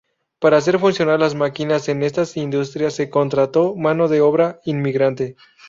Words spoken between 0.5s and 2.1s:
hacer funcionar las máquinas en